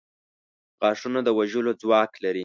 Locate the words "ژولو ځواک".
1.51-2.11